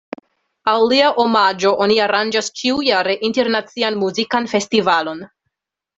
Al 0.71 0.85
lia 0.93 1.09
omaĝo 1.23 1.73
oni 1.85 1.99
aranĝas 2.07 2.49
ĉiujare 2.61 3.17
internacian 3.29 4.03
muzikan 4.05 4.51
festivalon. 4.55 5.23